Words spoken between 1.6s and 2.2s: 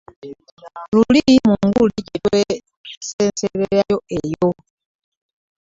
nguuli gye